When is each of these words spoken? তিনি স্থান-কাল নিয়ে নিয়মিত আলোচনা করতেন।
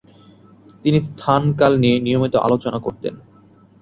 তিনি 0.85 0.99
স্থান-কাল 1.07 1.73
নিয়ে 1.83 1.97
নিয়মিত 1.99 2.33
আলোচনা 2.47 2.79
করতেন। 2.79 3.13